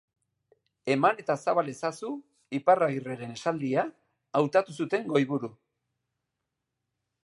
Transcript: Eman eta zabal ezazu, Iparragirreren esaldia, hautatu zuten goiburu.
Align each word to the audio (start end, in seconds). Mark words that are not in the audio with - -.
Eman 0.93 1.21
eta 1.23 1.35
zabal 1.45 1.69
ezazu, 1.73 2.09
Iparragirreren 2.61 3.37
esaldia, 3.39 3.87
hautatu 4.41 4.79
zuten 4.83 5.09
goiburu. 5.15 5.57